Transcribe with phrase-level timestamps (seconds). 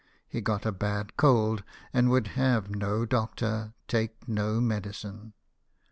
[0.27, 1.63] He got a bad cold,
[1.93, 5.33] and would have no doctor, take no medicine.